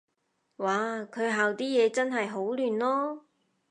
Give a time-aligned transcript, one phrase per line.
[0.57, 3.19] 嘩，佢校啲嘢真係好亂囉